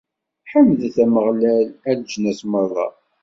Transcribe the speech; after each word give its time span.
Ḥemdet 0.51 0.95
Ameɣlal, 1.03 1.67
a 1.89 1.91
leǧnas 1.97 2.41
merra! 2.51 2.87